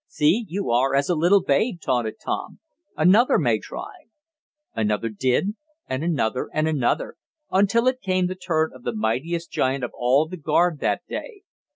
[0.07, 2.57] "See, you are as a little babe!" taunted Tom.
[2.97, 4.05] "Another may try!"
[4.73, 5.53] Another did,
[5.87, 7.17] and another and another,
[7.51, 11.43] until it came the turn of the mightiest giant of all the guard that day.